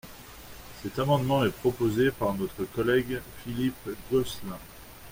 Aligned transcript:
Cet 0.81 0.97
amendement 0.97 1.45
est 1.45 1.51
proposé 1.53 2.09
par 2.09 2.33
notre 2.33 2.63
collègue 2.73 3.21
Philippe 3.43 3.87
Gosselin. 4.11 4.57